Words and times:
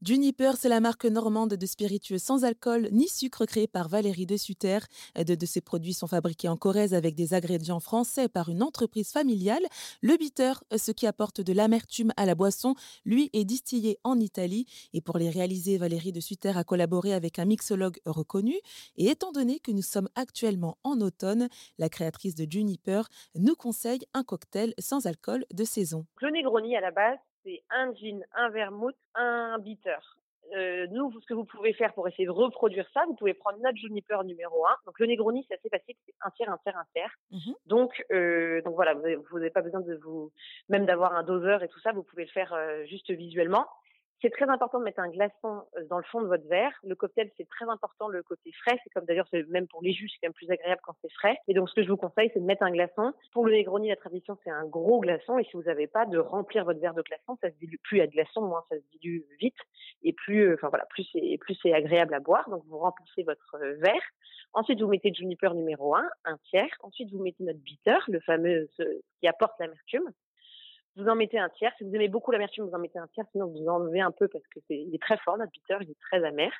Juniper, 0.00 0.52
c'est 0.56 0.68
la 0.68 0.78
marque 0.78 1.06
normande 1.06 1.54
de 1.54 1.66
spiritueux 1.66 2.18
sans 2.18 2.44
alcool 2.44 2.88
ni 2.92 3.08
sucre 3.08 3.46
créée 3.46 3.66
par 3.66 3.88
Valérie 3.88 4.26
de 4.26 4.36
Sutter. 4.36 4.78
Deux 5.26 5.36
de 5.36 5.44
ses 5.44 5.60
produits 5.60 5.92
sont 5.92 6.06
fabriqués 6.06 6.48
en 6.48 6.56
Corrèze 6.56 6.94
avec 6.94 7.16
des 7.16 7.34
ingrédients 7.34 7.80
français 7.80 8.28
par 8.28 8.48
une 8.48 8.62
entreprise 8.62 9.10
familiale. 9.10 9.64
Le 10.00 10.16
bitter, 10.16 10.52
ce 10.76 10.92
qui 10.92 11.08
apporte 11.08 11.40
de 11.40 11.52
l'amertume 11.52 12.12
à 12.16 12.26
la 12.26 12.36
boisson, 12.36 12.76
lui 13.04 13.28
est 13.32 13.44
distillé 13.44 13.98
en 14.04 14.20
Italie. 14.20 14.66
Et 14.92 15.00
pour 15.00 15.18
les 15.18 15.30
réaliser, 15.30 15.78
Valérie 15.78 16.12
de 16.12 16.20
Sutter 16.20 16.52
a 16.54 16.62
collaboré 16.62 17.12
avec 17.12 17.40
un 17.40 17.44
mixologue 17.44 17.98
reconnu. 18.06 18.54
Et 18.96 19.08
étant 19.08 19.32
donné 19.32 19.58
que 19.58 19.72
nous 19.72 19.82
sommes 19.82 20.08
actuellement 20.14 20.78
en 20.84 21.00
automne, 21.00 21.48
la 21.76 21.88
créatrice 21.88 22.36
de 22.36 22.46
Juniper 22.48 23.08
nous 23.34 23.56
conseille 23.56 24.06
un 24.14 24.22
cocktail 24.22 24.74
sans 24.78 25.06
alcool 25.06 25.44
de 25.52 25.64
saison. 25.64 26.06
Le 26.22 26.30
Negroni 26.30 26.76
à 26.76 26.80
la 26.80 26.92
base, 26.92 27.18
c'est 27.48 27.62
un 27.70 27.94
gin, 27.94 28.22
un 28.34 28.50
vermouth, 28.50 28.96
un 29.14 29.58
bitter. 29.58 29.96
Euh, 30.56 30.86
nous, 30.90 31.12
ce 31.20 31.26
que 31.26 31.34
vous 31.34 31.44
pouvez 31.44 31.72
faire 31.74 31.92
pour 31.92 32.08
essayer 32.08 32.24
de 32.24 32.30
reproduire 32.30 32.88
ça, 32.94 33.04
vous 33.06 33.14
pouvez 33.14 33.34
prendre 33.34 33.58
notre 33.58 33.76
juniper 33.76 34.22
numéro 34.24 34.66
1. 34.66 34.70
Donc 34.86 34.98
le 34.98 35.06
Negroni, 35.06 35.44
c'est 35.48 35.54
assez 35.54 35.68
facile, 35.68 35.94
c'est 36.06 36.14
un 36.22 36.30
tiers, 36.30 36.50
un 36.50 36.58
tiers, 36.58 36.76
un 36.76 36.86
tiers. 36.92 37.14
Mhm. 37.30 37.54
Donc, 37.66 38.04
euh, 38.12 38.62
donc 38.62 38.74
voilà, 38.74 38.94
vous 38.94 39.38
n'avez 39.38 39.50
pas 39.50 39.60
besoin 39.60 39.80
de 39.80 39.94
vous, 39.96 40.32
même 40.68 40.86
d'avoir 40.86 41.14
un 41.14 41.22
doseur 41.22 41.62
et 41.62 41.68
tout 41.68 41.80
ça, 41.80 41.92
vous 41.92 42.02
pouvez 42.02 42.24
le 42.24 42.30
faire 42.30 42.52
euh, 42.54 42.84
juste 42.86 43.10
visuellement. 43.10 43.66
C'est 44.20 44.30
très 44.30 44.48
important 44.48 44.80
de 44.80 44.84
mettre 44.84 44.98
un 44.98 45.10
glaçon 45.10 45.62
euh, 45.76 45.84
dans 45.88 45.98
le 45.98 46.04
fond 46.04 46.20
de 46.20 46.26
votre 46.26 46.46
verre. 46.48 46.72
Le 46.82 46.96
cocktail, 46.96 47.30
c'est 47.36 47.48
très 47.48 47.66
important 47.68 48.08
le 48.08 48.22
côté 48.24 48.50
frais. 48.52 48.76
C'est 48.82 48.90
comme 48.90 49.04
d'ailleurs, 49.04 49.28
même 49.48 49.68
pour 49.68 49.80
les 49.80 49.92
jus, 49.92 50.08
c'est 50.08 50.18
quand 50.20 50.28
même 50.28 50.32
plus 50.32 50.50
agréable 50.50 50.80
quand 50.84 50.96
c'est 51.02 51.12
frais. 51.12 51.38
Et 51.46 51.54
donc, 51.54 51.68
ce 51.68 51.74
que 51.74 51.84
je 51.84 51.88
vous 51.88 51.96
conseille, 51.96 52.30
c'est 52.34 52.40
de 52.40 52.44
mettre 52.44 52.64
un 52.64 52.72
glaçon. 52.72 53.12
Pour 53.32 53.46
le 53.46 53.52
Negroni, 53.52 53.88
la 53.88 53.96
tradition, 53.96 54.36
c'est 54.42 54.50
un 54.50 54.64
gros 54.64 54.98
glaçon. 54.98 55.38
Et 55.38 55.44
si 55.44 55.52
vous 55.52 55.62
n'avez 55.62 55.86
pas, 55.86 56.04
de 56.04 56.18
remplir 56.18 56.64
votre 56.64 56.80
verre 56.80 56.94
de 56.94 57.02
glaçon. 57.02 57.38
Ça 57.40 57.50
se 57.50 57.56
dilue 57.58 57.78
plus 57.84 58.00
à 58.00 58.08
glaçon, 58.08 58.42
moins 58.42 58.64
ça 58.68 58.76
se 58.76 58.98
dilue 58.98 59.22
vite. 59.38 59.58
Et 60.02 60.12
plus, 60.12 60.48
euh, 60.48 60.54
enfin 60.54 60.68
voilà, 60.68 60.86
plus 60.86 61.08
c'est, 61.12 61.38
plus 61.40 61.56
c'est 61.62 61.72
agréable 61.72 62.14
à 62.14 62.20
boire. 62.20 62.50
Donc, 62.50 62.64
vous 62.66 62.78
remplissez 62.78 63.22
votre 63.22 63.56
euh, 63.62 63.76
verre. 63.78 64.02
Ensuite, 64.52 64.80
vous 64.80 64.88
mettez 64.88 65.14
juniper 65.14 65.54
numéro 65.54 65.94
1, 65.94 66.02
un 66.24 66.38
tiers. 66.50 66.74
Ensuite, 66.80 67.12
vous 67.12 67.22
mettez 67.22 67.44
notre 67.44 67.60
bitter, 67.60 67.98
le 68.08 68.18
fameux, 68.20 68.68
ce 68.76 68.82
qui 69.20 69.28
apporte 69.28 69.54
l'amertume 69.60 70.10
vous 70.98 71.08
en 71.08 71.14
mettez 71.14 71.38
un 71.38 71.48
tiers. 71.48 71.72
Si 71.78 71.84
vous 71.84 71.94
aimez 71.94 72.08
beaucoup 72.08 72.32
l'amertume, 72.32 72.64
vous 72.66 72.74
en 72.74 72.78
mettez 72.78 72.98
un 72.98 73.06
tiers. 73.08 73.24
Sinon, 73.32 73.46
vous 73.46 73.68
enlevez 73.68 74.00
un 74.00 74.10
peu 74.10 74.26
parce 74.28 74.46
que 74.48 74.58
c'est, 74.66 74.76
il 74.76 74.94
est 74.94 75.02
très 75.02 75.16
fort, 75.18 75.38
notre 75.38 75.52
bitter, 75.52 75.76
il 75.80 75.90
est 75.90 76.00
très 76.00 76.24
amer. 76.24 76.52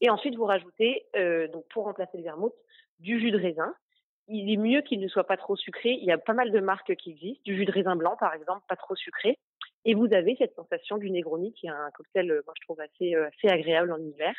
Et 0.00 0.10
ensuite, 0.10 0.36
vous 0.36 0.44
rajoutez, 0.44 1.06
euh, 1.16 1.48
donc 1.48 1.64
pour 1.70 1.84
remplacer 1.84 2.18
le 2.18 2.22
vermouth, 2.22 2.54
du 3.00 3.18
jus 3.18 3.30
de 3.30 3.38
raisin. 3.38 3.74
Il 4.28 4.52
est 4.52 4.58
mieux 4.58 4.82
qu'il 4.82 5.00
ne 5.00 5.08
soit 5.08 5.24
pas 5.24 5.38
trop 5.38 5.56
sucré. 5.56 5.90
Il 5.90 6.04
y 6.04 6.12
a 6.12 6.18
pas 6.18 6.34
mal 6.34 6.52
de 6.52 6.60
marques 6.60 6.94
qui 6.96 7.10
existent. 7.10 7.42
Du 7.44 7.56
jus 7.56 7.64
de 7.64 7.72
raisin 7.72 7.96
blanc, 7.96 8.16
par 8.20 8.34
exemple, 8.34 8.62
pas 8.68 8.76
trop 8.76 8.94
sucré. 8.94 9.38
Et 9.86 9.94
vous 9.94 10.12
avez 10.12 10.36
cette 10.36 10.54
sensation 10.54 10.98
du 10.98 11.10
Negroni, 11.10 11.54
qui 11.54 11.66
est 11.66 11.70
un 11.70 11.90
cocktail, 11.94 12.30
euh, 12.30 12.42
moi, 12.44 12.52
je 12.60 12.64
trouve 12.66 12.80
assez, 12.80 13.14
euh, 13.14 13.28
assez 13.28 13.48
agréable 13.48 13.90
en 13.90 13.98
hiver. 13.98 14.34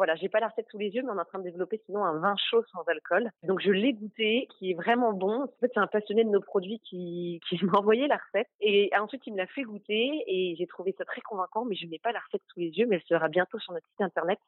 Voilà, 0.00 0.14
j'ai 0.14 0.30
pas 0.30 0.40
la 0.40 0.48
recette 0.48 0.66
sous 0.70 0.78
les 0.78 0.88
yeux, 0.88 1.02
mais 1.02 1.10
on 1.10 1.18
est 1.18 1.20
en 1.20 1.26
train 1.26 1.40
de 1.40 1.44
développer 1.44 1.78
sinon 1.84 2.02
un 2.02 2.18
vin 2.20 2.34
chaud 2.48 2.64
sans 2.72 2.82
alcool. 2.84 3.30
Donc 3.42 3.60
je 3.60 3.70
l'ai 3.70 3.92
goûté, 3.92 4.48
qui 4.48 4.70
est 4.70 4.74
vraiment 4.74 5.12
bon. 5.12 5.42
En 5.42 5.48
fait, 5.60 5.70
c'est 5.74 5.78
un 5.78 5.86
passionné 5.86 6.24
de 6.24 6.30
nos 6.30 6.40
produits 6.40 6.80
qui, 6.88 7.38
qui 7.46 7.60
m'a 7.66 7.76
envoyé 7.76 8.08
la 8.08 8.16
recette. 8.16 8.48
Et 8.62 8.90
ensuite, 8.98 9.20
il 9.26 9.34
me 9.34 9.36
l'a 9.36 9.46
fait 9.46 9.60
goûter 9.60 10.24
et 10.26 10.56
j'ai 10.56 10.66
trouvé 10.66 10.94
ça 10.96 11.04
très 11.04 11.20
convaincant, 11.20 11.66
mais 11.66 11.74
je 11.74 11.86
n'ai 11.86 11.98
pas 11.98 12.12
la 12.12 12.20
recette 12.20 12.40
sous 12.50 12.60
les 12.60 12.70
yeux, 12.70 12.86
mais 12.86 12.96
elle 12.96 13.02
sera 13.02 13.28
bientôt 13.28 13.58
sur 13.58 13.74
notre 13.74 13.86
site 13.88 14.00
internet 14.00 14.38